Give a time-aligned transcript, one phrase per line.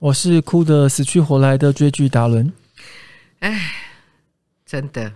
[0.00, 2.50] 我是哭得死去活来的追剧达伦。
[3.40, 3.70] 哎，
[4.64, 5.12] 真的，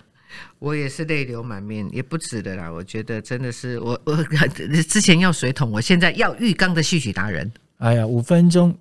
[0.58, 2.70] 我也是泪流满面，也不止的啦。
[2.70, 4.14] 我觉得真的是我我
[4.86, 7.50] 之前要水桶，我现在要浴缸的戏曲达人。
[7.78, 8.76] 哎呀，五分钟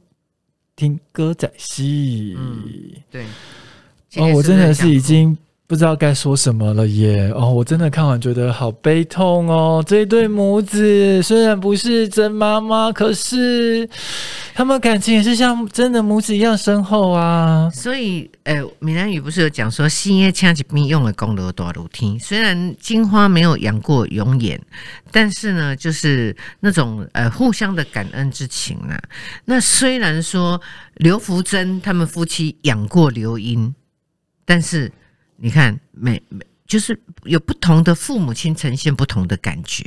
[0.75, 2.38] 听歌仔戏，
[3.09, 3.25] 对，
[4.17, 5.38] 哦，我真的是已经。
[5.73, 7.31] 不知道该说什么了耶！
[7.33, 9.83] 哦，我真的看完觉得好悲痛哦。
[9.87, 13.89] 这对母子虽然不是真妈妈，可是
[14.54, 17.67] 他们感情也是像真的母子一样深厚啊。
[17.73, 22.19] 所以，呃，闽南语不是有讲说“新叶掐起兵用了功德多如听”。
[22.21, 24.61] 虽然金花没有养过永眼，
[25.09, 29.01] 但是呢，就是那种呃互相的感恩之情啊。
[29.43, 30.61] 那虽然说
[30.97, 33.73] 刘福珍他们夫妻养过刘英，
[34.45, 34.92] 但是。
[35.44, 39.84] 你看，每每就是有不同的父母亲呈现不同的感觉，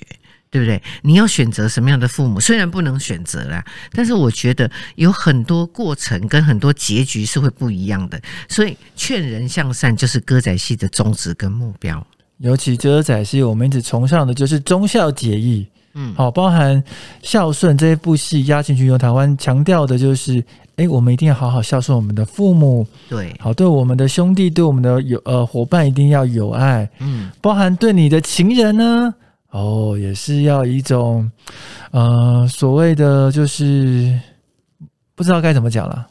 [0.50, 0.82] 对不对？
[1.00, 8.20] 你要选择什么样的父母，虽然不能选择啦，但是我觉得有很多过程跟很多结局是会不一样的。
[8.50, 12.06] 所以劝人向善就是歌仔戏的宗旨跟目标。
[12.36, 15.66] 尤其歌仔戏，我们一直崇尚的就是忠孝节义。
[15.94, 16.84] 嗯，好，包含
[17.22, 20.44] 孝顺这一部戏，《压进去由台湾强调的就是。
[20.76, 29.14] 哎，我们一定要好好孝顺我们的父母，对，好对我们的兄弟，对我们的友呃伙伴一定要有爱，嗯，包含对你的情人呢，
[29.50, 31.30] 哦，也是要一种
[31.92, 34.20] 呃所谓的就是
[35.14, 36.06] 不知道该怎么讲了，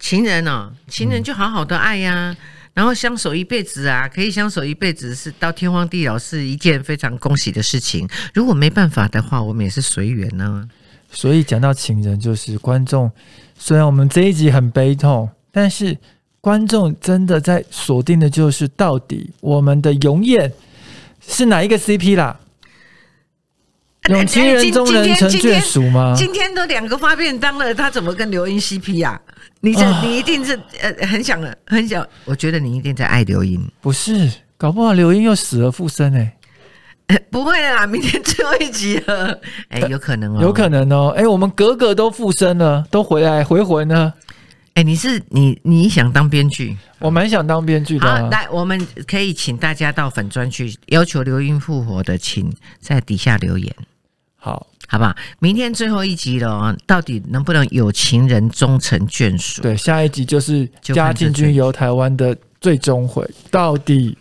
[0.00, 2.36] 情人哦，情人就好好的爱呀，
[2.74, 10.68] 然后相守一辈子啊，可以相守一辈子是到天荒地老是一件非常恭喜的事情，如果没办法的话，我们也是随缘呢。
[11.10, 13.10] 所以讲到情人，就是观众。
[13.58, 15.96] 虽然我们这一集很悲痛，但是
[16.40, 20.52] 观众真的在锁定的就是到底我们的永远
[21.26, 22.38] 是哪一个 CP 啦？
[24.08, 26.14] 有情人终人成眷属吗？
[26.16, 29.20] 今天都两个发便当了，他怎么跟刘英 CP 呀？
[29.60, 34.30] 你这你一定是呃很想很想，我觉得你一定在爱刘英，不是？
[34.56, 36.35] 搞不好刘英又死而复生哎。
[37.30, 39.38] 不会啦，明天最后一集了。
[39.70, 41.14] 哎，有可能哦，有可能哦。
[41.16, 44.12] 哎，我们格格都附身了，都回来回魂了。
[44.74, 46.76] 哎，你是你你想当编剧？
[46.98, 48.08] 我蛮想当编剧的。
[48.08, 53.72] 好，来，我们可以请大家到粉专去要求刘英复活的，请在底下留言。
[54.34, 55.14] 好，好不好。
[55.38, 59.62] 明天最后一集了，到底能不能有情人终成眷属？
[59.62, 64.18] 对，下一集就是嘉靖君游台湾的最终回，到底。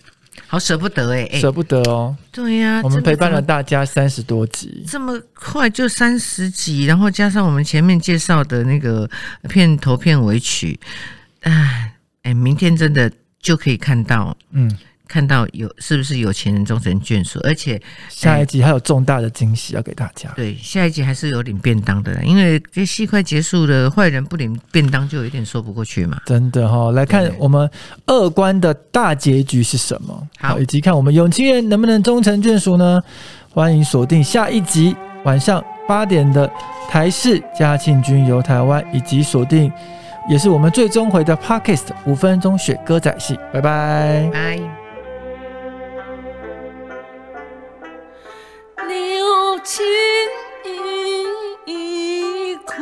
[0.47, 2.15] 好舍不得哎，舍不得哦。
[2.31, 9.09] 对呀，我们陪伴了大家三十多集，这么快就三十集，然后加上我们前面介绍的那个
[9.49, 10.79] 片头片尾曲，
[11.41, 14.77] 哎哎，明天真的就可以看到，嗯。
[15.07, 17.39] 看到有是不是有钱人终成眷属？
[17.43, 20.29] 而且下一集还有重大的惊喜要给大家。
[20.35, 26.19] 对，下一集还是有领便当的，因为这戏快结束了，坏人不领便当就有点说不过去嘛。
[26.25, 27.69] 真的哈，来看我们
[28.05, 30.27] 二关的大结局是什么？
[30.39, 33.01] 好，以及看我们永清人能不能终成眷属呢？
[33.51, 36.49] 欢迎锁定下一集晚上八点的
[36.89, 39.71] 台视嘉庆君游台湾，以及锁定
[40.29, 43.39] 也是我们最终回的 Parkist 五分钟选歌仔戏。
[43.53, 44.74] 拜拜，拜。
[49.65, 49.83] 情
[51.65, 52.77] 已困，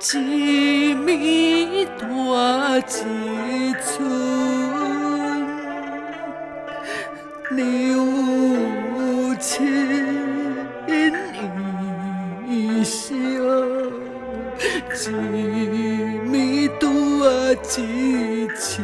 [0.00, 3.94] 一暝大一寸，
[7.50, 9.46] 留情
[10.86, 10.90] 一
[12.82, 13.14] 生，
[16.32, 16.82] 一暝大
[17.76, 18.80] 一笑。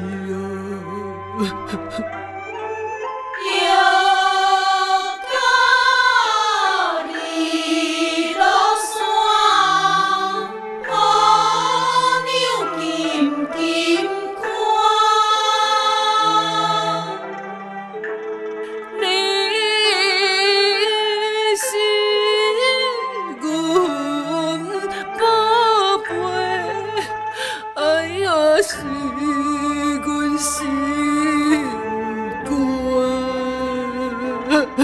[34.54, 34.68] 嗯。